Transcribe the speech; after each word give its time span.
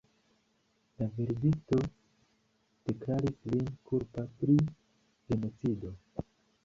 La 1.01 1.07
verdikto 1.17 1.77
deklaris 2.87 3.37
lin 3.53 3.69
kulpa 3.91 4.27
pri 4.41 4.57
genocido. 4.63 5.97